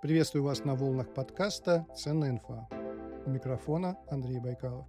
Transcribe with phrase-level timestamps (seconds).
[0.00, 2.68] Приветствую вас на волнах подкаста «Ценная инфа».
[3.26, 4.86] У микрофона Андрей Байкалов.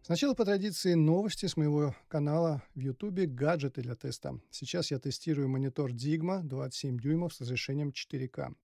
[0.00, 4.40] Сначала по традиции новости с моего канала в YouTube «Гаджеты для теста».
[4.50, 8.54] Сейчас я тестирую монитор Digma 27 дюймов с разрешением 4К.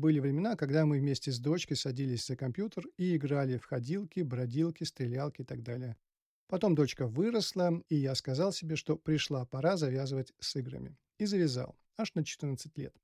[0.00, 4.82] Были времена, когда мы вместе с дочкой садились за компьютер и играли в ходилки, бродилки,
[4.84, 5.94] стрелялки и так далее.
[6.48, 10.96] Потом дочка выросла, и я сказал себе, что пришла пора завязывать с играми.
[11.18, 12.96] И завязал, аж на 14 лет.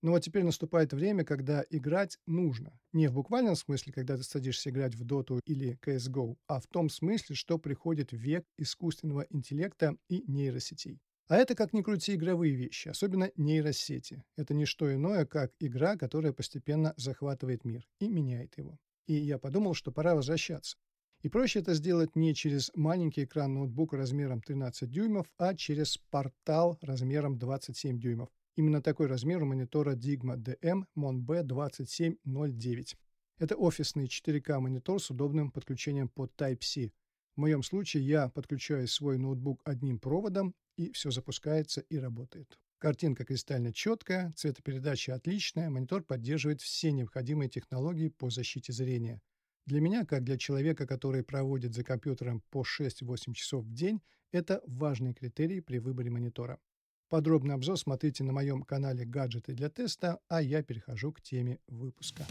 [0.00, 2.78] Но вот теперь наступает время, когда играть нужно.
[2.92, 6.88] Не в буквальном смысле, когда ты садишься играть в Доту или CSGO, а в том
[6.88, 11.00] смысле, что приходит век искусственного интеллекта и нейросетей.
[11.28, 14.24] А это, как ни крути, игровые вещи, особенно нейросети.
[14.36, 18.78] Это не что иное, как игра, которая постепенно захватывает мир и меняет его.
[19.06, 20.78] И я подумал, что пора возвращаться.
[21.20, 26.78] И проще это сделать не через маленький экран ноутбука размером 13 дюймов, а через портал
[26.80, 28.30] размером 27 дюймов.
[28.56, 32.96] Именно такой размер у монитора Digma DM Mon B2709.
[33.38, 36.90] Это офисный 4К монитор с удобным подключением под Type-C.
[37.36, 42.58] В моем случае я подключаю свой ноутбук одним проводом, и все запускается и работает.
[42.78, 49.20] Картинка кристально четкая, цветопередача отличная, монитор поддерживает все необходимые технологии по защите зрения.
[49.66, 54.62] Для меня, как для человека, который проводит за компьютером по 6-8 часов в день, это
[54.66, 56.60] важный критерий при выборе монитора.
[57.08, 62.26] Подробный обзор смотрите на моем канале «Гаджеты для теста», а я перехожу к теме выпуска.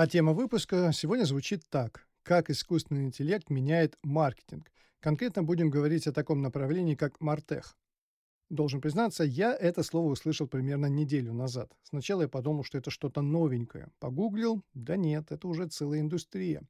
[0.00, 2.08] А тема выпуска сегодня звучит так.
[2.22, 4.72] Как искусственный интеллект меняет маркетинг.
[4.98, 7.76] Конкретно будем говорить о таком направлении, как Мартех.
[8.48, 11.70] Должен признаться, я это слово услышал примерно неделю назад.
[11.82, 13.90] Сначала я подумал, что это что-то новенькое.
[13.98, 16.62] Погуглил, да нет, это уже целая индустрия.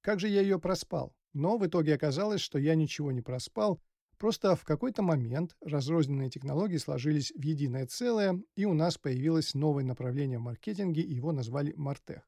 [0.00, 1.12] Как же я ее проспал?
[1.32, 3.80] Но в итоге оказалось, что я ничего не проспал,
[4.16, 9.82] просто в какой-то момент разрозненные технологии сложились в единое целое, и у нас появилось новое
[9.82, 12.22] направление в маркетинге, и его назвали Мартех.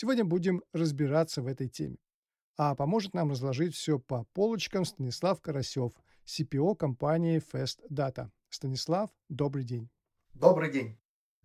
[0.00, 1.96] Сегодня будем разбираться в этой теме.
[2.56, 5.90] А поможет нам разложить все по полочкам Станислав Карасев,
[6.24, 8.28] CPO компании Fast Data.
[8.48, 9.90] Станислав, добрый день.
[10.34, 10.96] Добрый день.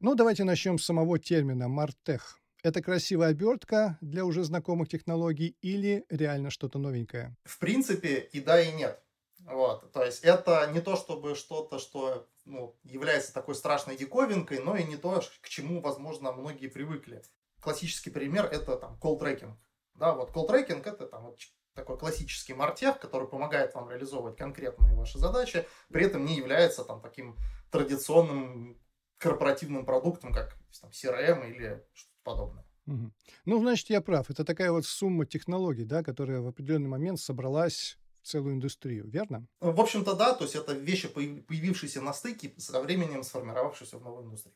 [0.01, 2.39] Ну, давайте начнем с самого термина «мартех».
[2.61, 7.35] Это красивая обертка для уже знакомых технологий или реально что-то новенькое?
[7.45, 9.01] В принципе, и да, и нет.
[9.47, 14.77] Вот, то есть это не то, чтобы что-то, что ну, является такой страшной диковинкой, но
[14.77, 17.23] и не то, к чему, возможно, многие привыкли.
[17.63, 19.53] Классический пример это там call tracking.
[19.95, 21.39] Да, вот call tracking это там вот
[21.73, 27.01] такой классический мартех, который помогает вам реализовывать конкретные ваши задачи, при этом не является там
[27.01, 27.37] таким
[27.71, 28.79] традиционным
[29.17, 32.65] корпоративным продуктом, как там, CRM или что-то подобное.
[32.85, 33.11] Угу.
[33.45, 34.29] Ну, значит, я прав.
[34.29, 39.47] Это такая вот сумма технологий, да, которая в определенный момент собралась в целую индустрию, верно?
[39.61, 40.33] В общем-то, да.
[40.33, 44.53] То есть это вещи, появившиеся на стыке, со временем сформировавшиеся в новой индустрии.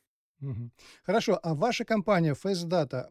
[1.03, 1.40] Хорошо.
[1.44, 3.09] А ваша компания Face Data,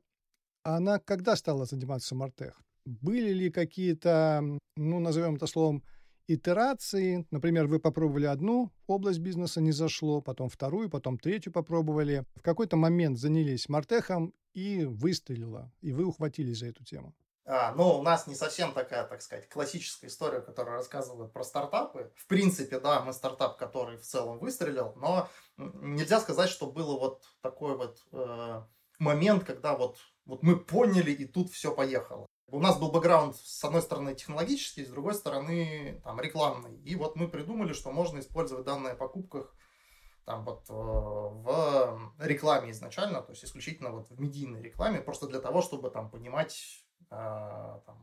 [0.63, 2.61] она когда стала заниматься Мартех?
[2.85, 4.43] Были ли какие-то,
[4.77, 5.83] ну, назовем это словом,
[6.29, 7.27] итерации?
[7.31, 12.25] Например, вы попробовали одну область бизнеса, не зашло, потом вторую, потом третью попробовали.
[12.37, 17.15] В какой-то момент занялись мартехом и выстрелило, и вы ухватились за эту тему.
[17.49, 22.13] А, ну, у нас не совсем такая, так сказать, классическая история, которая рассказывает про стартапы.
[22.17, 27.23] В принципе, да, мы стартап, который в целом выстрелил, но нельзя сказать, что было вот
[27.43, 28.63] такой вот э,
[28.99, 32.27] момент, когда вот, вот мы поняли, и тут все поехало.
[32.49, 36.77] У нас был бэкграунд, с одной стороны, технологический, с другой стороны, там, рекламный.
[36.79, 39.55] И вот мы придумали, что можно использовать данные о покупках
[40.25, 45.39] там вот э, в рекламе изначально, то есть исключительно вот в медийной рекламе, просто для
[45.39, 47.99] того, чтобы там понимать, там,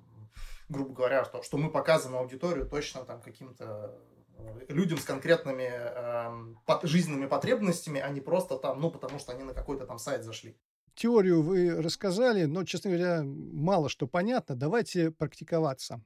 [0.69, 3.97] грубо говоря, что, что мы показываем аудиторию точно там каким-то
[4.37, 9.43] э, людям с конкретными э, жизненными потребностями, а не просто там, ну, потому что они
[9.43, 10.57] на какой-то там сайт зашли.
[10.95, 14.55] Теорию вы рассказали, но, честно говоря, мало что понятно.
[14.55, 16.01] Давайте практиковаться.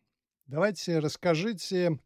[0.45, 1.99] Давайте расскажите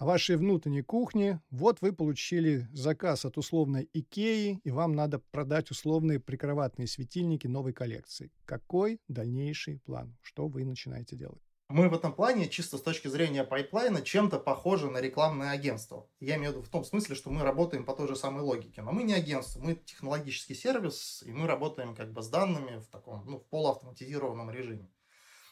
[0.00, 1.42] о вашей внутренней кухне.
[1.50, 7.74] Вот вы получили заказ от условной Икеи, и вам надо продать условные прикроватные светильники новой
[7.74, 8.32] коллекции.
[8.46, 10.16] Какой дальнейший план?
[10.22, 11.42] Что вы начинаете делать?
[11.68, 16.08] Мы в этом плане, чисто с точки зрения пайплайна, чем-то похожи на рекламное агентство.
[16.18, 18.80] Я имею в виду в том смысле, что мы работаем по той же самой логике.
[18.80, 22.86] Но мы не агентство, мы технологический сервис, и мы работаем как бы с данными в
[22.86, 24.88] таком, ну, в полуавтоматизированном режиме.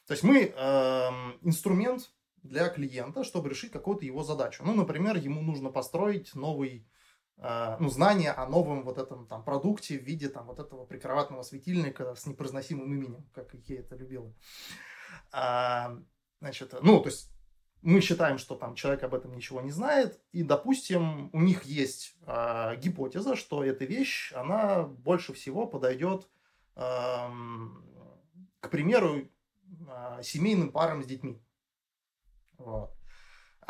[0.07, 0.51] То есть мы э,
[1.43, 2.11] инструмент
[2.43, 4.63] для клиента, чтобы решить какую-то его задачу.
[4.65, 6.87] Ну, например, ему нужно построить новый
[7.37, 11.43] э, ну, знание о новом вот этом там продукте в виде там вот этого прикроватного
[11.43, 14.33] светильника с непроизносимым именем, как Икея это любила.
[15.31, 15.99] А,
[16.41, 17.31] значит, ну, то есть
[17.83, 22.17] мы считаем, что там человек об этом ничего не знает, и, допустим, у них есть
[22.27, 26.29] э, гипотеза, что эта вещь, она больше всего подойдет,
[26.75, 26.81] э,
[28.61, 31.41] к примеру, э, семейным парам с детьми.
[32.59, 32.95] Вот.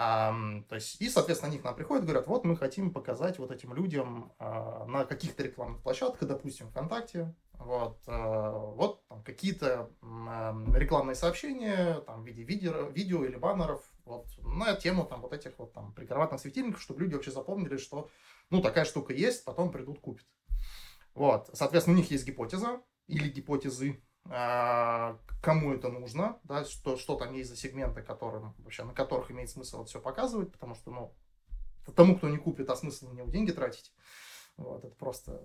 [0.00, 0.32] А,
[0.69, 3.75] то есть, и, соответственно, они к нам приходят говорят, вот мы хотим показать вот этим
[3.75, 11.17] людям а, на каких-то рекламных площадках, допустим, ВКонтакте, вот, а, вот там какие-то а, рекламные
[11.17, 15.73] сообщения там, в виде видео, видео или баннеров вот, на тему там, вот этих вот
[15.73, 18.08] там прикроватных светильников, чтобы люди вообще запомнили, что
[18.50, 20.26] ну такая штука есть, потом придут купят.
[21.14, 27.32] Вот, соответственно, у них есть гипотеза или гипотезы, кому это нужно, да, что, что там
[27.32, 31.15] есть за сегменты, которым, вообще, на которых имеет смысл это все показывать, потому что, ну,
[31.94, 33.93] тому, кто не купит, а смысл на него деньги тратить.
[34.56, 35.41] Вот, это просто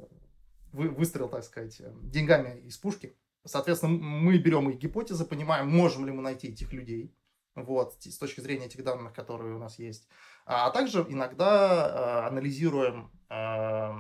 [0.72, 3.16] вы, выстрел, так сказать, деньгами из пушки.
[3.46, 7.16] Соответственно, мы берем их гипотезы, понимаем, можем ли мы найти этих людей,
[7.56, 10.08] вот, с точки зрения этих данных, которые у нас есть.
[10.46, 13.92] А также иногда э, анализируем э,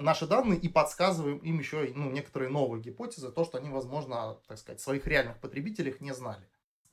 [0.00, 4.58] наши данные и подсказываем им еще ну, некоторые новые гипотезы, то, что они, возможно, так
[4.58, 6.46] сказать, своих реальных потребителях не знали.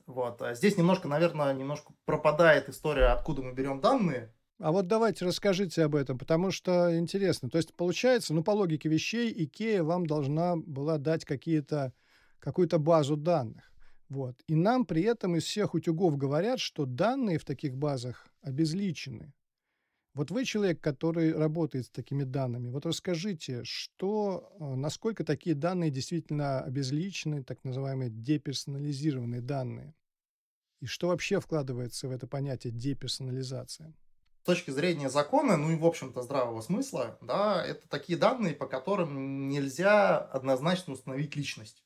[0.06, 0.40] Вот.
[0.40, 4.32] А здесь немножко, наверное, немножко пропадает история, откуда мы берем данные.
[4.60, 7.48] А вот давайте расскажите об этом, потому что интересно.
[7.48, 11.92] То есть получается, ну по логике вещей, Икея вам должна была дать какие-то,
[12.40, 13.70] какую-то базу данных.
[14.08, 14.36] Вот.
[14.46, 19.32] И нам при этом из всех утюгов говорят, что данные в таких базах обезличены.
[20.18, 22.70] Вот вы человек, который работает с такими данными.
[22.70, 29.94] Вот расскажите, что, э, насколько такие данные действительно обезличены, так называемые деперсонализированные данные?
[30.80, 33.94] И что вообще вкладывается в это понятие деперсонализация?
[34.42, 38.66] С точки зрения закона, ну и в общем-то здравого смысла, да, это такие данные, по
[38.66, 41.84] которым нельзя однозначно установить личность.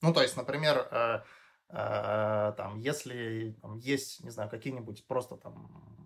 [0.00, 1.22] Ну, то есть, например, э,
[1.70, 5.97] э, там, если там, есть, не знаю, какие-нибудь просто там,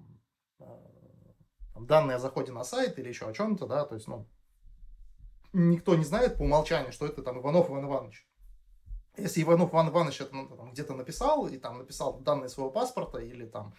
[1.75, 4.29] там данные о заходе на сайт или еще о чем-то, да, то есть, ну,
[5.53, 8.27] никто не знает по умолчанию, что это там Иванов Иван Иванович.
[9.17, 13.45] Если Иванов Иван Иванович это ну, где-то написал, и там написал данные своего паспорта или
[13.45, 13.75] там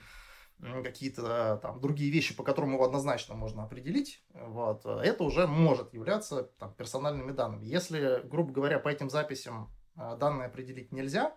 [0.59, 6.43] какие-то там другие вещи, по которым его однозначно можно определить, вот, это уже может являться
[6.43, 7.65] там, персональными данными.
[7.65, 11.35] Если, грубо говоря, по этим записям а, данные определить нельзя,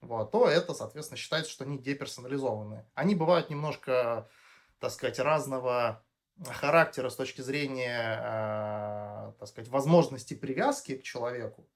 [0.00, 2.86] вот, то это, соответственно, считается, что они деперсонализованные.
[2.94, 4.28] Они бывают немножко,
[4.78, 6.02] так сказать, разного
[6.44, 11.68] характера с точки зрения, э, так сказать, возможности привязки к человеку.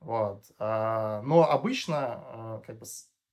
[0.00, 0.44] Вот.
[0.58, 2.86] А, но обычно, э, как бы,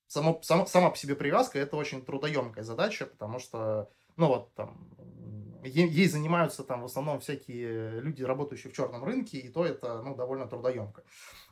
[0.07, 4.89] само, само, сама по себе привязка это очень трудоемкая задача, потому что, ну вот, там,
[5.63, 10.15] ей занимаются там в основном всякие люди, работающие в черном рынке, и то это, ну,
[10.15, 11.03] довольно трудоемко.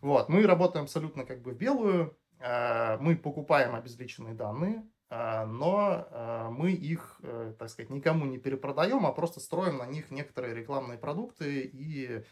[0.01, 6.07] Вот, мы работаем абсолютно как бы в белую, э, мы покупаем обезличенные данные, э, но
[6.11, 7.19] э, мы их,
[7.57, 12.23] так сказать, никому не перепродаем, а просто строим на них некоторые рекламные продукты и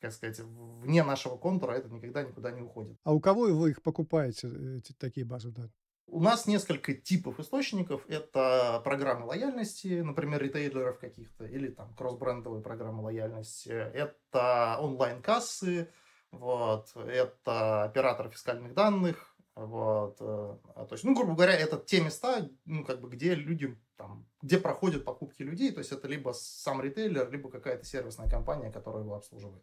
[0.00, 2.98] как сказать, вне нашего контура это никогда никуда не уходит.
[3.04, 5.72] А у кого вы их покупаете, эти такие базы данных?
[6.06, 8.04] У нас несколько типов источников.
[8.08, 13.70] Это программы лояльности, например, ритейлеров каких-то, или там кросс-брендовые программы лояльности.
[13.70, 15.90] Это онлайн-кассы,
[16.30, 22.48] вот, это оператор фискальных данных, вот, э, то есть, ну, грубо говоря, это те места,
[22.64, 26.82] ну, как бы, где люди, там, где проходят покупки людей, то есть это либо сам
[26.82, 29.62] ритейлер, либо какая-то сервисная компания, которая его обслуживает.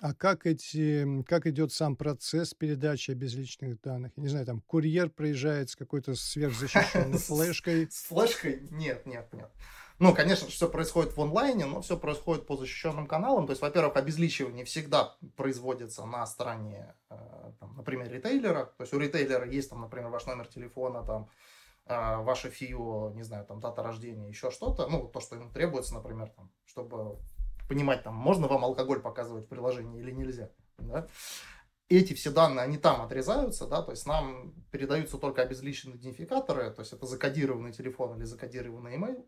[0.00, 4.12] А как эти, как идет сам процесс передачи безличных данных?
[4.16, 7.88] Я не знаю, там курьер проезжает с какой-то сверхзащищенной флешкой.
[7.90, 8.68] С флешкой?
[8.70, 9.50] Нет, нет, нет.
[9.98, 13.46] Ну, конечно, все происходит в онлайне, но все происходит по защищенным каналам.
[13.46, 18.66] То есть, во-первых, обезличивание всегда производится на стороне, э, там, например, ритейлера.
[18.76, 21.30] То есть у ритейлера есть, там, например, ваш номер телефона, там,
[21.86, 24.86] э, ваше ФИО, не знаю, там, дата рождения, еще что-то.
[24.86, 27.18] Ну, то, что ему требуется, например, там, чтобы
[27.66, 30.50] понимать, там, можно вам алкоголь показывать в приложении или нельзя.
[30.78, 31.06] Да?
[31.88, 36.80] Эти все данные, они там отрезаются, да, то есть нам передаются только обезличенные идентификаторы, то
[36.80, 39.24] есть это закодированный телефон или закодированный email,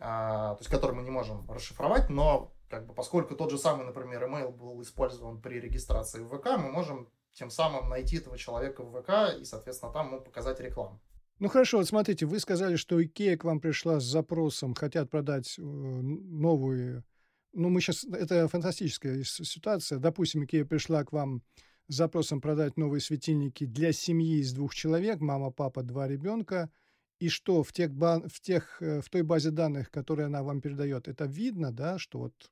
[0.00, 4.24] то есть который мы не можем расшифровать, но как бы, поскольку тот же самый, например,
[4.24, 9.02] email был использован при регистрации в ВК, мы можем тем самым найти этого человека в
[9.02, 11.00] ВК и, соответственно, там ему показать рекламу.
[11.38, 15.58] Ну хорошо, вот смотрите, вы сказали, что Икея к вам пришла с запросом, хотят продать
[15.58, 17.04] э, новую...
[17.52, 18.04] Ну, мы сейчас...
[18.04, 19.98] Это фантастическая ситуация.
[19.98, 21.42] Допустим, Икея пришла к вам
[21.88, 26.70] запросом продать новые светильники для семьи из двух человек, мама, папа, два ребенка,
[27.20, 31.06] и что в, тех, в, тех, э, в той базе данных, которую она вам передает,
[31.06, 32.50] это видно, да, что вот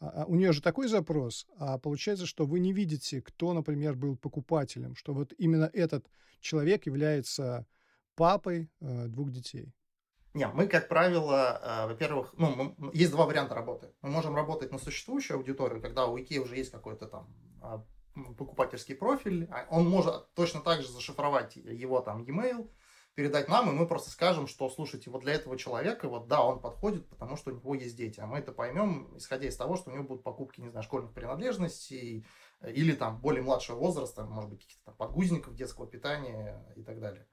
[0.00, 3.94] а, а у нее же такой запрос, а получается, что вы не видите, кто, например,
[3.94, 6.06] был покупателем, что вот именно этот
[6.40, 7.66] человек является
[8.14, 9.74] папой э, двух детей.
[10.34, 13.92] Не, мы, как правило, э, во-первых, ну, мы, есть два варианта работы.
[14.02, 17.84] Мы можем работать на существующую аудиторию, когда у IKEA уже есть какой-то там а,
[18.38, 22.70] покупательский профиль, а он может точно так же зашифровать его там e-mail,
[23.16, 26.60] передать нам, и мы просто скажем, что, слушайте, вот для этого человека, вот да, он
[26.60, 29.90] подходит, потому что у него есть дети, а мы это поймем, исходя из того, что
[29.90, 32.26] у него будут покупки, не знаю, школьных принадлежностей
[32.62, 37.26] или там более младшего возраста, может быть, каких-то подгузников детского питания и так далее.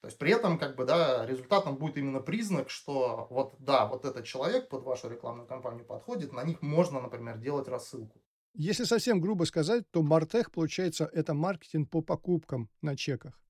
[0.00, 4.04] То есть при этом, как бы, да, результатом будет именно признак, что вот, да, вот
[4.04, 8.20] этот человек под вашу рекламную кампанию подходит, на них можно, например, делать рассылку.
[8.52, 13.40] Если совсем грубо сказать, то Мартех, получается, это маркетинг по покупкам на чеках.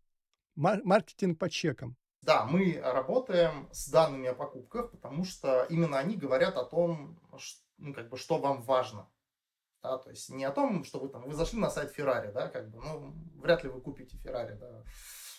[0.54, 1.96] Мар- маркетинг по чекам.
[2.22, 7.60] Да, мы работаем с данными о покупках, потому что именно они говорят о том, что,
[7.76, 9.10] ну, как бы, что вам важно.
[9.82, 12.48] Да, то есть не о том, что вы там, вы зашли на сайт Феррари, да,
[12.48, 14.82] как бы, ну, вряд ли вы купите Феррари, да.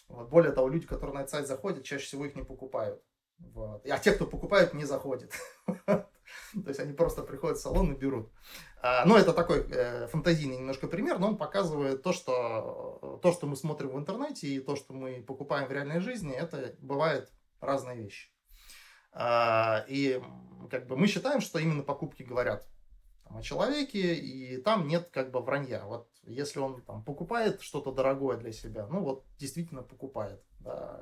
[0.07, 0.29] Вот.
[0.29, 3.01] Более того, люди, которые на этот сайт заходят, чаще всего их не покупают.
[3.37, 3.85] Вот.
[3.87, 5.31] А те, кто покупают, не заходят.
[5.85, 8.29] То есть они просто приходят в салон и берут.
[8.81, 13.47] А, ну, это такой э, фантазийный немножко пример, но он показывает то что, то, что
[13.47, 17.97] мы смотрим в интернете и то, что мы покупаем в реальной жизни, это бывает разные
[17.97, 18.29] вещи.
[19.11, 20.21] А, и
[20.69, 22.67] как бы мы считаем, что именно покупки говорят
[23.25, 25.83] о человеке, и там нет как бы вранья.
[25.85, 30.43] Вот если он там покупает что-то дорогое для себя, ну вот действительно покупает.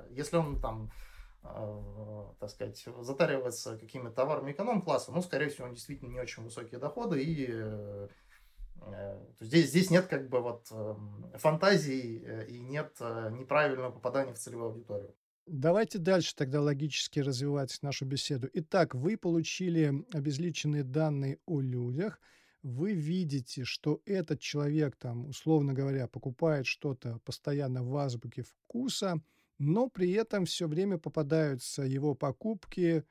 [0.10, 1.13] Если он там Э,
[1.44, 7.48] так сказать, затаривается какими-то товарами эконом-класса, ну, скорее всего, действительно не очень высокие доходы, и
[7.50, 8.08] э,
[8.82, 14.72] э, здесь, здесь нет как бы вот эм, фантазий и нет неправильного попадания в целевую
[14.72, 15.14] аудиторию.
[15.46, 18.50] Давайте дальше тогда логически развивать нашу беседу.
[18.54, 22.22] Итак, вы получили обезличенные данные о людях,
[22.62, 29.22] вы видите, что этот человек, там, условно говоря, покупает что-то постоянно в азбуке вкуса–
[29.64, 33.04] но при этом все время попадаются его покупки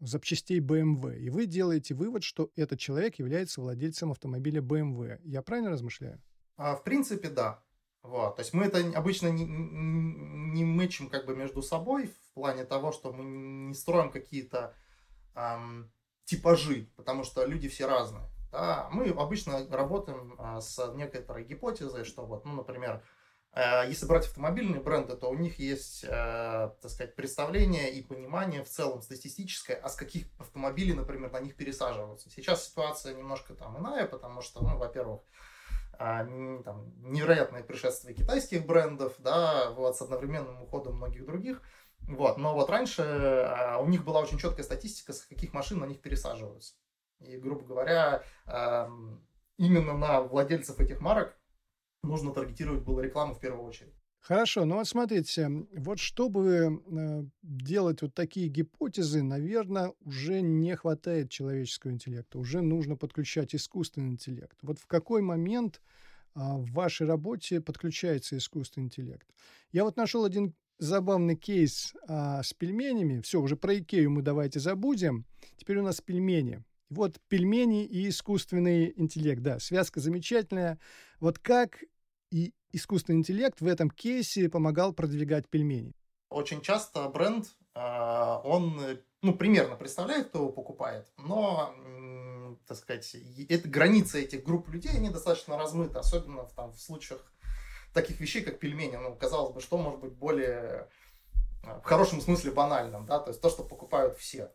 [0.00, 1.18] запчастей BMW.
[1.18, 5.20] И вы делаете вывод, что этот человек является владельцем автомобиля BMW.
[5.22, 6.20] Я правильно размышляю?
[6.56, 7.62] А, в принципе, да.
[8.02, 8.36] Вот.
[8.36, 12.92] То есть мы это обычно не, не мычим как бы между собой в плане того,
[12.92, 13.24] что мы
[13.68, 14.74] не строим какие-то
[15.34, 15.90] эм,
[16.24, 18.28] типажи, потому что люди все разные.
[18.52, 18.88] Да?
[18.92, 23.04] Мы обычно работаем а, с некоторой гипотезой, что вот, ну, например, Э,
[23.56, 28.68] если брать автомобильные бренды, то у них есть, э, так сказать, представление и понимание в
[28.68, 32.30] целом статистическое, а с каких автомобилей, например, на них пересаживаются.
[32.30, 35.20] Сейчас ситуация немножко там иная, потому что, ну, во-первых,
[35.98, 36.24] а,
[36.64, 41.62] там, невероятное пришествие китайских брендов, да, вот, с одновременным уходом многих других.
[42.00, 42.38] Вот.
[42.38, 46.00] Но вот раньше а, у них была очень четкая статистика, с каких машин на них
[46.00, 46.74] пересаживаются.
[47.20, 48.24] И, грубо говоря,
[49.56, 51.38] именно на владельцев этих марок
[52.04, 53.94] нужно таргетировать было рекламу в первую очередь.
[54.20, 61.28] Хорошо, ну вот смотрите, вот чтобы э, делать вот такие гипотезы, наверное, уже не хватает
[61.28, 64.56] человеческого интеллекта, уже нужно подключать искусственный интеллект.
[64.62, 65.82] Вот в какой момент
[66.34, 69.28] э, в вашей работе подключается искусственный интеллект?
[69.72, 73.20] Я вот нашел один забавный кейс э, с пельменями.
[73.20, 75.26] Все, уже про Икею мы давайте забудем.
[75.58, 76.64] Теперь у нас пельмени.
[76.88, 80.78] Вот пельмени и искусственный интеллект, да, связка замечательная.
[81.20, 81.82] Вот как
[82.34, 85.92] и искусственный интеллект в этом кейсе помогал продвигать пельмени.
[86.30, 91.72] Очень часто бренд, а, он, ну, примерно представляет, кто его покупает, но,
[92.66, 93.16] так сказать,
[93.48, 97.32] это, границы этих групп людей, они достаточно размыты, особенно в, там, в случаях
[97.92, 98.96] таких вещей, как пельмени.
[98.96, 100.88] Ну, казалось бы, что может быть более,
[101.62, 104.50] а, в хорошем смысле, банальным, да, то есть то, что покупают все.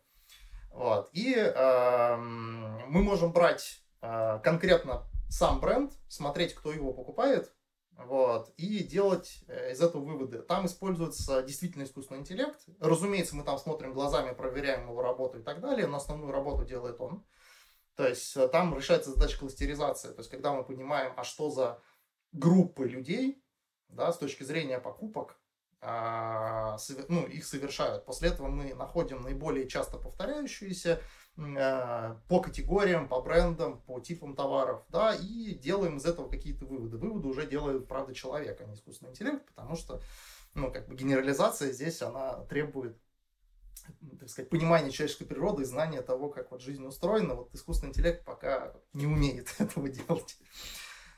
[0.71, 1.09] Вот.
[1.13, 7.51] И э, мы можем брать э, конкретно сам бренд, смотреть, кто его покупает,
[8.05, 10.41] вот, и делать э, из этого выводы.
[10.41, 12.59] Там используется действительно искусственный интеллект.
[12.79, 16.99] Разумеется, мы там смотрим глазами, проверяем его работу и так далее, но основную работу делает
[17.01, 17.25] он.
[17.95, 20.09] То есть э, там решается задача кластеризации.
[20.09, 21.81] То есть когда мы понимаем, а что за
[22.31, 23.43] группы людей,
[23.89, 25.37] да, с точки зрения покупок,
[25.81, 26.77] а,
[27.07, 28.05] ну, их совершают.
[28.05, 31.01] После этого мы находим наиболее часто повторяющиеся
[32.27, 36.97] по категориям, по брендам, по типам товаров, да, и делаем из этого какие-то выводы.
[36.97, 40.01] Выводы уже делает, правда, человек, а не искусственный интеллект, потому что,
[40.53, 42.97] ну, как бы генерализация здесь, она требует
[44.19, 47.33] так сказать, понимания человеческой природы и знания того, как вот жизнь устроена.
[47.33, 50.37] Вот искусственный интеллект пока не умеет этого делать.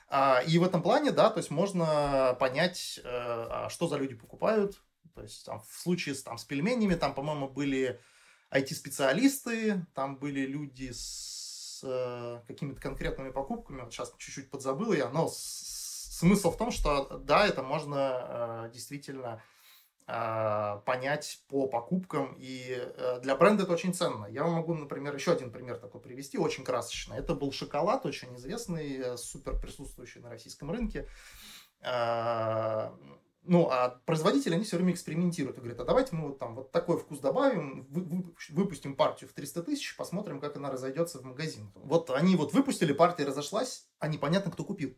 [0.07, 4.15] А, и в этом плане, да, то есть можно понять, э, а что за люди
[4.15, 4.81] покупают.
[5.15, 7.99] То есть там, в случае с, там, с пельменями, там, по-моему, были
[8.51, 15.29] IT-специалисты, там были люди с э, какими-то конкретными покупками, вот сейчас чуть-чуть подзабыл я, но
[15.31, 19.41] смысл в том, что да, это можно э, действительно
[20.07, 24.25] э, понять по покупкам, и э, для бренда это очень ценно.
[24.25, 27.17] Я вам могу, например, еще один пример такой привести, очень красочный.
[27.17, 31.07] Это был шоколад, очень известный, э, супер присутствующий на российском рынке.
[33.43, 36.71] Ну, а производители, они все время экспериментируют и говорят, а давайте мы вот там вот
[36.71, 37.87] такой вкус добавим,
[38.49, 41.71] выпустим партию в 300 тысяч, посмотрим, как она разойдется в магазин.
[41.73, 44.95] Вот они вот выпустили, партия разошлась, а непонятно, кто купил.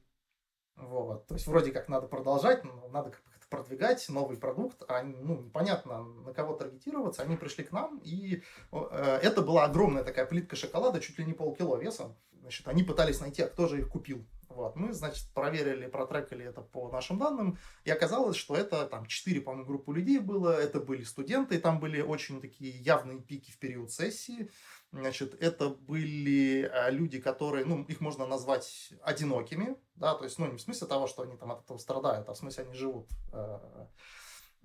[0.76, 1.28] Вот.
[1.28, 6.34] То есть вроде как надо продолжать, надо как-то продвигать новый продукт, а ну, непонятно на
[6.34, 7.22] кого таргетироваться.
[7.22, 11.34] Они пришли к нам, и э, это была огромная такая плитка шоколада, чуть ли не
[11.34, 12.18] полкило весом.
[12.44, 14.28] Значит, они пытались найти, а кто же их купил.
[14.50, 14.76] Вот.
[14.76, 19.66] Мы, значит, проверили, протрекали это по нашим данным, и оказалось, что это там 4, по-моему,
[19.66, 23.94] группы людей было, это были студенты, и там были очень такие явные пики в период
[23.94, 24.52] сессии.
[24.92, 30.52] Значит, это были а, люди, которые, ну, их можно назвать одинокими, да, то есть, ну,
[30.52, 33.08] не в смысле того, что они там от этого страдают, а в смысле они живут
[33.32, 33.60] э,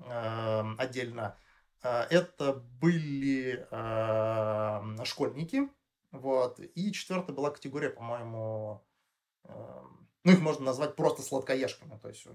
[0.01, 1.37] э, отдельно.
[1.81, 5.69] А, это были э, школьники,
[6.12, 8.85] вот, и четвертая была категория, по-моему,
[9.49, 12.27] Эм, ну, их можно назвать просто сладкоежками, то есть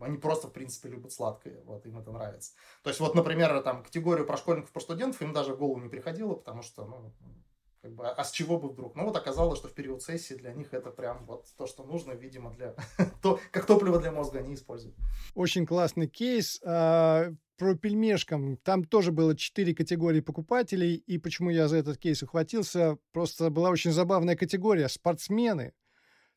[0.00, 2.54] они просто, в принципе, любят сладкое, вот, им это нравится.
[2.82, 5.90] То есть, вот, например, там, категорию про школьников, про студентов им даже в голову не
[5.90, 7.12] приходило, потому что, ну,
[7.82, 8.94] как бы, а с чего бы вдруг?
[8.94, 12.12] Ну, вот оказалось, что в период сессии для них это прям вот то, что нужно,
[12.12, 12.74] видимо, для
[13.22, 14.94] то, как топливо для мозга они используют.
[15.34, 16.60] Очень классный кейс.
[16.64, 18.56] А, про пельмешкам.
[18.58, 23.68] Там тоже было четыре категории покупателей, и почему я за этот кейс ухватился, просто была
[23.68, 25.74] очень забавная категория– спортсмены–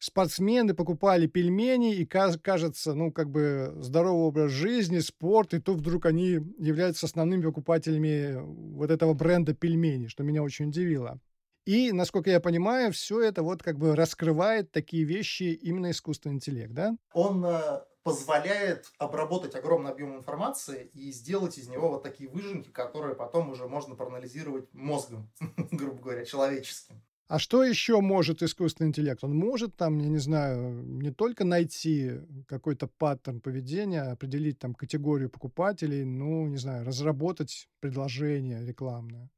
[0.04, 6.06] спортсмены покупали пельмени, и кажется, ну, как бы здоровый образ жизни, спорт, и то вдруг
[6.06, 8.36] они являются основными покупателями
[8.76, 11.22] вот этого бренда пельменей, что меня очень удивило.
[11.66, 16.74] И, насколько я понимаю, все это вот как бы раскрывает такие вещи именно искусственный интеллект,
[16.74, 16.98] да?
[17.14, 23.16] Он э, позволяет обработать огромный объем информации и сделать из него вот такие выжимки, которые
[23.16, 25.32] потом уже можно проанализировать мозгом,
[25.72, 27.02] грубо говоря, человеческим.
[27.30, 29.24] А что еще может искусственный интеллект?
[29.24, 35.30] Он может там, я не знаю, не только найти какой-то паттерн поведения, определить там категорию
[35.30, 39.30] покупателей, ну, не знаю, разработать предложение рекламное.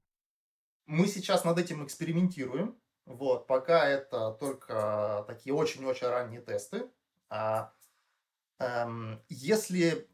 [0.85, 2.79] Мы сейчас над этим экспериментируем.
[3.05, 6.89] Вот, пока это только такие очень-очень ранние тесты.
[7.29, 7.73] А,
[8.59, 10.09] эм, если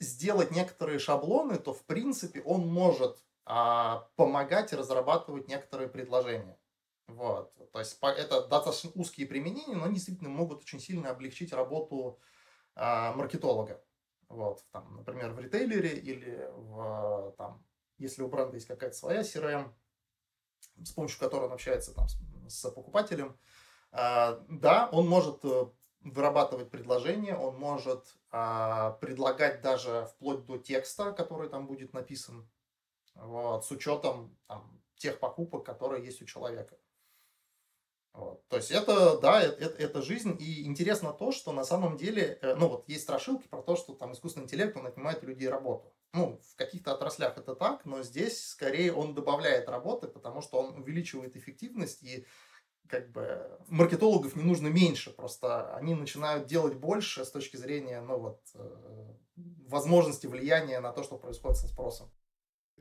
[0.00, 6.58] сделать некоторые шаблоны, то в принципе он может а, помогать разрабатывать некоторые предложения.
[7.06, 7.52] Вот.
[7.72, 12.20] То есть это достаточно узкие применения, но они действительно могут очень сильно облегчить работу
[12.74, 13.82] а, маркетолога.
[14.28, 17.64] Вот, там, например, в ритейлере или в, там,
[17.98, 19.72] если у бренда есть какая-то своя CRM,
[20.84, 22.06] с помощью которой он общается там,
[22.48, 23.38] с, покупателем,
[23.92, 25.66] а, да, он может э,
[26.00, 32.48] вырабатывать предложения, он может а, предлагать даже вплоть до текста, который там будет написан,
[33.14, 36.76] вот, с учетом там, тех покупок, которые есть у человека.
[38.12, 38.46] Вот.
[38.48, 40.36] То есть это, да, это, это жизнь.
[40.40, 43.94] И интересно то, что на самом деле, э, ну вот есть страшилки про то, что
[43.94, 45.92] там искусственный интеллект, он отнимает у людей работу.
[46.12, 50.76] Ну, в каких-то отраслях это так, но здесь скорее он добавляет работы, потому что он
[50.76, 52.26] увеличивает эффективность и
[52.88, 58.18] как бы маркетологов не нужно меньше, просто они начинают делать больше с точки зрения, ну
[58.18, 59.14] вот, э,
[59.68, 62.10] возможности влияния на то, что происходит со спросом.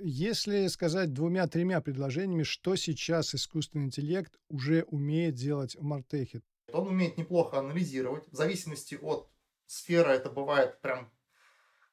[0.01, 6.41] Если сказать двумя-тремя предложениями, что сейчас искусственный интеллект уже умеет делать в Мартехе?
[6.71, 8.27] Он умеет неплохо анализировать.
[8.31, 9.29] В зависимости от
[9.65, 11.11] сферы это бывает прям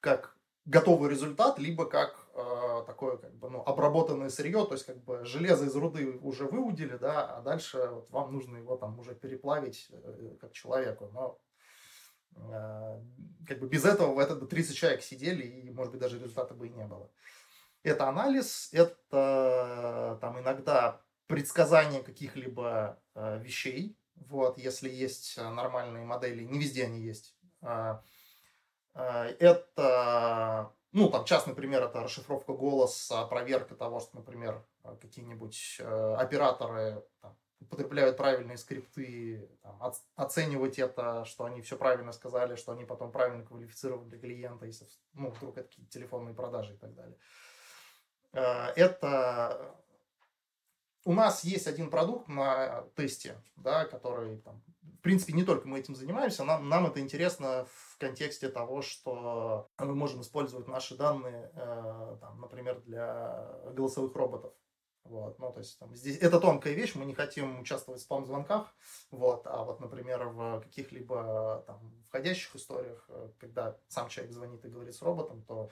[0.01, 0.36] как
[0.67, 5.25] готовый результат, либо как э, такое как бы ну, обработанное сырье, то есть как бы
[5.25, 9.87] железо из руды уже выудили, да, а дальше вот, вам нужно его там уже переплавить
[9.91, 11.09] э, как человеку.
[11.13, 11.39] Но
[12.37, 13.03] э,
[13.47, 16.53] как бы без этого в это бы 30 человек сидели, и, может быть, даже результата
[16.53, 17.11] бы и не было.
[17.83, 26.59] Это анализ, это там иногда предсказание каких-либо э, вещей, вот, если есть нормальные модели, не
[26.59, 27.37] везде они есть.
[27.63, 27.99] Э, э,
[28.97, 34.65] это, ну, там, частный пример, это расшифровка голоса, проверка того, что, например,
[35.01, 42.57] какие-нибудь э, операторы там, употребляют правильные скрипты, там, оценивать это, что они все правильно сказали,
[42.57, 46.77] что они потом правильно квалифицировали для клиента, если, ну, вдруг это какие-то телефонные продажи и
[46.77, 47.19] так далее.
[48.33, 49.77] Э, это
[51.05, 54.63] у нас есть один продукт на тесте, да, который там,
[55.07, 59.95] принципе, не только мы этим занимаемся, нам, нам это интересно в контексте того, что мы
[59.95, 64.53] можем использовать наши данные, э, там, например, для голосовых роботов.
[65.05, 68.75] Вот, ну, то есть, там, здесь это тонкая вещь, мы не хотим участвовать в спам-звонках,
[69.13, 74.69] вот, а вот, например, в каких-либо там входящих историях, э, когда сам человек звонит и
[74.69, 75.71] говорит с роботом, то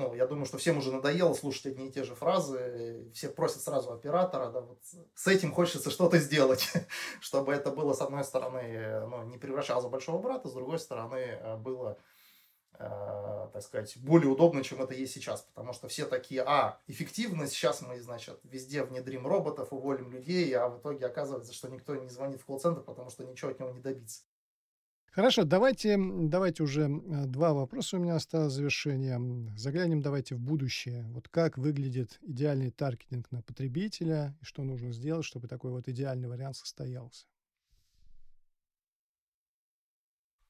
[0.00, 3.60] ну, я думаю, что всем уже надоело слушать одни и те же фразы, все просят
[3.60, 4.78] сразу оператора, да, вот
[5.14, 6.72] с этим хочется что-то сделать,
[7.20, 11.16] чтобы это было, с одной стороны, ну, не превращалось в большого брата, с другой стороны,
[11.16, 11.98] э, было,
[12.78, 17.46] э, так сказать, более удобно, чем это есть сейчас, потому что все такие, а, эффективно,
[17.46, 22.08] сейчас мы, значит, везде внедрим роботов, уволим людей, а в итоге оказывается, что никто не
[22.08, 24.22] звонит в колл-центр, потому что ничего от него не добиться.
[25.12, 29.18] Хорошо, давайте, давайте уже э, два вопроса у меня осталось завершение.
[29.56, 31.04] Заглянем давайте в будущее.
[31.08, 36.28] Вот как выглядит идеальный таргетинг на потребителя и что нужно сделать, чтобы такой вот идеальный
[36.28, 37.26] вариант состоялся?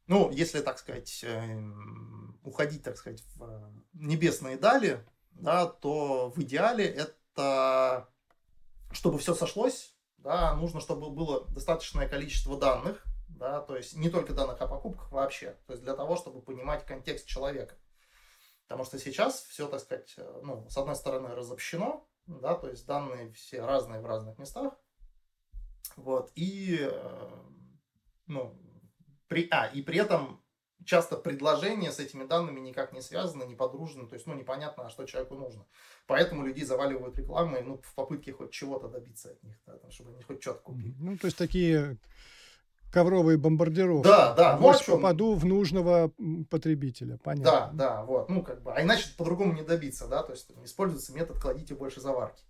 [0.09, 6.85] Ну, если, так сказать, эм, уходить, так сказать, в небесные дали, да, то в идеале
[6.85, 8.11] это,
[8.93, 13.07] чтобы все сошлось, да, нужно, чтобы было достаточное количество данных,
[13.41, 16.85] да, то есть не только данных о покупках вообще, то есть для того, чтобы понимать
[16.85, 17.75] контекст человека.
[18.69, 22.87] Потому что сейчас все, так сказать, э, ну, с одной стороны разобщено, да, то есть
[22.87, 24.75] данные все разные в разных местах,
[25.97, 27.31] вот, и, э,
[28.27, 28.61] ну,
[29.27, 30.45] при, а, и при этом
[30.85, 34.91] часто предложения с этими данными никак не связаны, не подружены, то есть, ну, непонятно, а
[34.91, 35.67] что человеку нужно.
[36.07, 40.23] Поэтому людей заваливают рекламой, ну, в попытке хоть чего-то добиться от них, да, чтобы они
[40.23, 40.95] хоть что-то купили.
[40.99, 41.99] Ну, то есть такие
[42.91, 44.07] ковровые бомбардировки.
[44.07, 44.57] Да, да.
[44.57, 46.13] Ну, Может, попаду в нужного
[46.51, 47.51] потребителя, понятно.
[47.51, 48.29] Да, да, вот.
[48.29, 52.01] Ну, как бы, а иначе по-другому не добиться, да, то есть используется метод «кладите больше
[52.01, 52.45] заварки».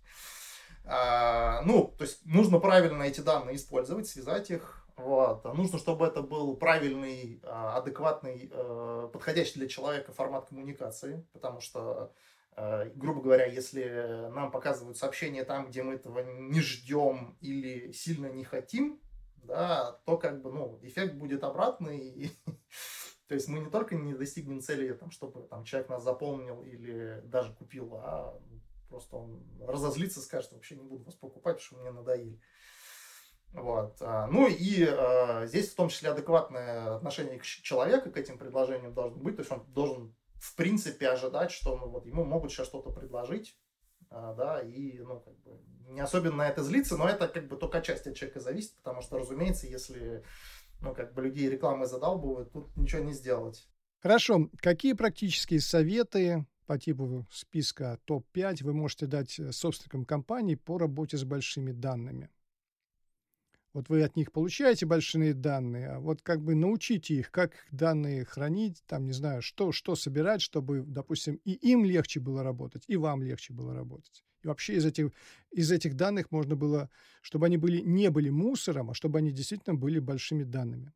[0.83, 5.45] А, ну, то есть нужно правильно эти данные использовать, связать их, вот.
[5.45, 11.61] А нужно, чтобы это был правильный, а, адекватный, э, подходящий для человека формат коммуникации, потому
[11.61, 12.11] что
[12.55, 18.27] э, грубо говоря, если нам показывают сообщение там, где мы этого не ждем или сильно
[18.27, 18.99] не хотим,
[19.43, 22.31] да, то как бы, ну, эффект будет обратный.
[23.27, 27.21] то есть мы не только не достигнем цели, там, чтобы там, человек нас заполнил или
[27.25, 28.39] даже купил, а
[28.89, 32.41] просто он разозлится, скажет, вообще не буду вас покупать, потому что мне надоели.
[33.53, 33.97] Вот.
[34.01, 38.93] А, ну и а, здесь в том числе адекватное отношение к человеку к этим предложениям
[38.93, 39.35] должно быть.
[39.35, 43.57] То есть он должен в принципе ожидать, что ну, вот, ему могут сейчас что-то предложить,
[44.09, 45.59] а, да, и ну, как бы,
[45.99, 49.17] особенно на это злиться, но это как бы только часть от человека зависит, потому что,
[49.17, 50.23] разумеется, если
[50.81, 53.67] ну, как бы людей рекламой задалбывают, тут ничего не сделать.
[53.99, 54.49] Хорошо.
[54.57, 61.17] Какие практические советы по типу списка топ-5 вы можете дать э, собственникам компании по работе
[61.17, 62.29] с большими данными?
[63.73, 68.25] Вот вы от них получаете большие данные, а вот как бы научите их, как данные
[68.25, 72.97] хранить, там, не знаю, что, что собирать, чтобы, допустим, и им легче было работать, и
[72.97, 74.25] вам легче было работать.
[74.43, 75.11] И вообще из этих,
[75.51, 76.89] из этих данных можно было,
[77.21, 80.91] чтобы они были, не были мусором, а чтобы они действительно были большими данными.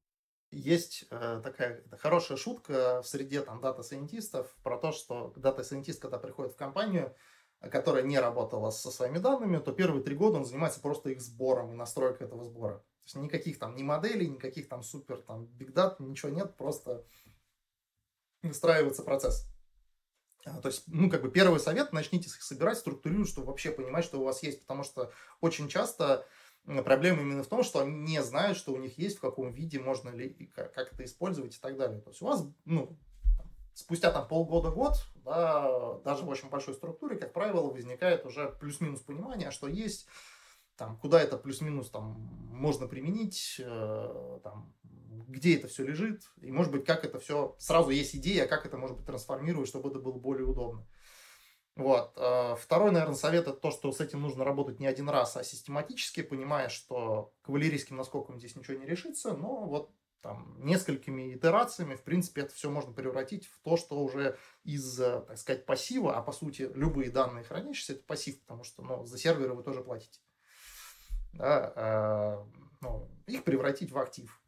[0.52, 5.55] Есть э, такая хорошая шутка в среде там data scientist ов про то, что data
[5.55, 7.14] scientist, когда приходит в компанию,
[7.60, 11.74] которая не работала со своими данными, то первые три года он занимается просто их сбором
[11.74, 12.78] и настройкой этого сбора.
[12.78, 17.04] То есть никаких там ни моделей, никаких там супер там big data, ничего нет, просто
[18.42, 19.48] выстраивается процесс.
[20.46, 24.06] А, то есть, ну, как бы первый совет, начните их собирать, структурировать, чтобы вообще понимать,
[24.06, 26.26] что у вас есть, потому что очень часто
[26.66, 29.80] проблема именно в том, что они не знают, что у них есть, в каком виде
[29.80, 32.00] можно ли, как это использовать и так далее.
[32.00, 32.96] То есть у вас, ну,
[33.74, 39.52] спустя там полгода-год, да, даже в очень большой структуре, как правило, возникает уже плюс-минус понимание,
[39.52, 40.08] что есть,
[40.78, 42.14] там, куда это плюс-минус там
[42.52, 44.74] можно применить, э, там,
[45.28, 48.78] где это все лежит, и, может быть, как это все, сразу есть идея, как это,
[48.78, 50.86] может быть, трансформировать, чтобы это было более удобно.
[51.76, 52.14] Вот.
[52.16, 55.44] Э, второй, наверное, совет это то, что с этим нужно работать не один раз, а
[55.44, 62.04] систематически, понимая, что кавалерийским наскоком здесь ничего не решится, но вот там, несколькими итерациями, в
[62.04, 66.22] принципе, это все можно превратить в то, что уже из, э, так сказать, пассива, а
[66.22, 70.20] по сути любые данные хранящиеся, это пассив, потому что ну, за серверы вы тоже платите.
[71.36, 72.44] Да, э,
[72.82, 74.42] ну, их превратить в актив.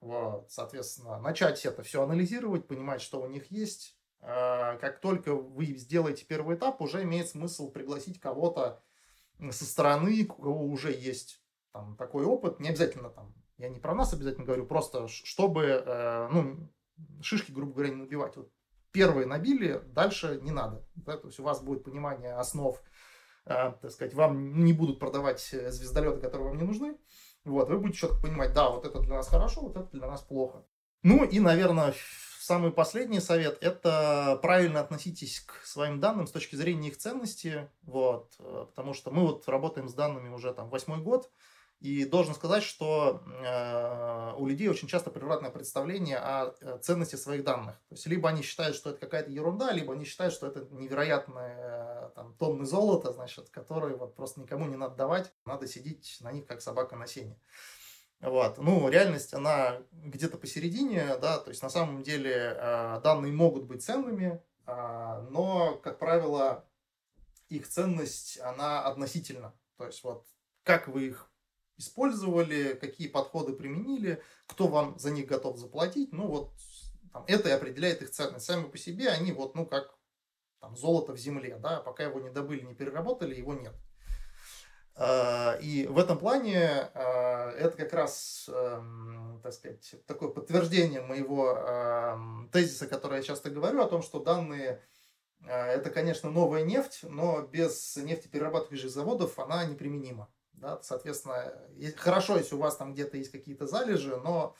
[0.00, 3.98] Вот, соответственно, начать это все анализировать, понимать, что у них есть.
[4.20, 8.82] Э, как только вы сделаете первый этап, уже имеет смысл пригласить кого-то
[9.50, 13.94] со стороны, у кого уже есть там, такой опыт, не обязательно там я не про
[13.94, 16.70] нас обязательно говорю, просто чтобы, э, ну,
[17.22, 18.36] шишки, грубо говоря, не набивать.
[18.36, 18.50] Вот
[18.92, 20.86] первые набили, дальше не надо.
[20.94, 21.16] Да?
[21.16, 22.80] То есть у вас будет понимание основ,
[23.46, 26.96] так сказать, вам не будут продавать звездолеты, которые вам не нужны.
[27.44, 30.20] Вот, вы будете четко понимать, да, вот это для нас хорошо, вот это для нас
[30.22, 30.64] плохо.
[31.02, 31.94] Ну и, наверное,
[32.40, 38.34] самый последний совет– это правильно относитесь к своим данным с точки зрения их ценности, вот,
[38.40, 41.30] э, потому что мы вот работаем с данными уже там восьмой год,
[41.80, 47.44] и должен сказать, что э, у людей очень часто превратное представление о э, ценности своих
[47.44, 47.76] данных.
[47.88, 51.56] То есть, либо они считают, что это какая-то ерунда, либо они считают, что это невероятные
[51.58, 56.32] э, там, тонны золота, значит, которые вот просто никому не надо давать, надо сидеть на
[56.32, 57.38] них, как собака на сене.
[58.20, 58.56] Вот.
[58.56, 62.58] Ну, реальность, она где-то посередине, да, то есть на самом деле
[63.04, 66.64] данные могут быть ценными, э, но, как правило,
[67.50, 69.54] их ценность, она относительна.
[69.76, 70.26] То есть вот
[70.62, 71.30] как вы их
[71.78, 76.52] использовали, какие подходы применили, кто вам за них готов заплатить, ну вот
[77.12, 78.46] там, это и определяет их ценность.
[78.46, 79.94] Сами по себе они вот, ну как
[80.60, 83.74] там, золото в земле, да, пока его не добыли, не переработали, его нет.
[84.98, 91.50] А, и в этом плане а, это как раз, эм, так сказать, такое подтверждение моего
[91.50, 94.82] эм, тезиса, который я часто говорю, о том, что данные
[95.46, 100.30] а, это, конечно, новая нефть, но без нефтеперерабатывающих заводов она неприменима.
[100.56, 100.80] Да?
[100.82, 101.52] Соответственно,
[101.96, 104.54] хорошо, если у вас там где-то есть какие-то залежи, но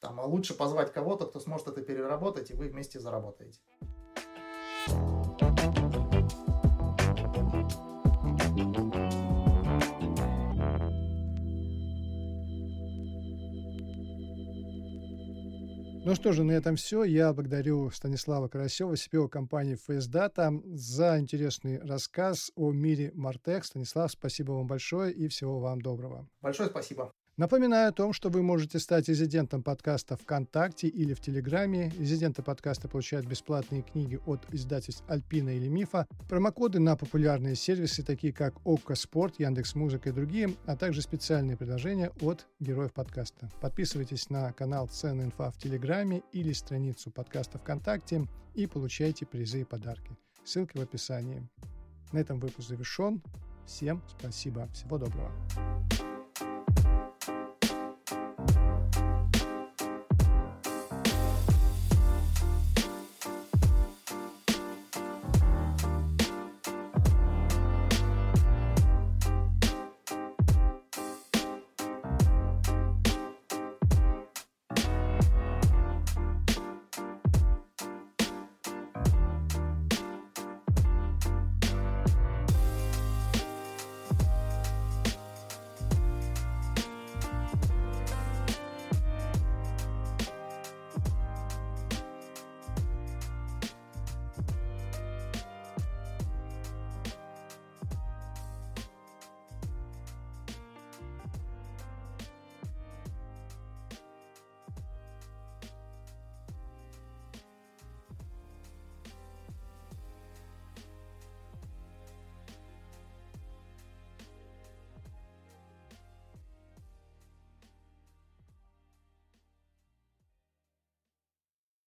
[0.00, 3.60] там, лучше позвать кого-то, кто сможет это переработать, и вы вместе заработаете.
[16.14, 17.02] Ну что же, на этом все.
[17.02, 23.64] Я благодарю Станислава Карасева, CPO компании Face Data за интересный рассказ о мире Мартек.
[23.64, 26.28] Станислав, спасибо вам большое и всего вам доброго.
[26.40, 27.12] Большое спасибо.
[27.36, 31.92] Напоминаю о том, что вы можете стать резидентом подкаста ВКонтакте или в Телеграме.
[31.98, 38.32] Резиденты подкаста получают бесплатные книги от издательств Альпина или Мифа, промокоды на популярные сервисы, такие
[38.32, 43.50] как ОККО Спорт, Яндекс Музыка и другие, а также специальные предложения от героев подкаста.
[43.60, 49.64] Подписывайтесь на канал Цен Инфа в Телеграме или страницу подкаста ВКонтакте и получайте призы и
[49.64, 50.16] подарки.
[50.44, 51.42] Ссылки в описании.
[52.12, 53.20] На этом выпуск завершен.
[53.66, 54.68] Всем спасибо.
[54.72, 55.32] Всего доброго.